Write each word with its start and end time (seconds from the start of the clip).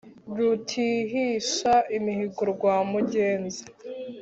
Rutihisha 0.37 1.73
imihigo 1.97 2.41
rwa 2.53 2.75
Mugenza, 2.91 3.63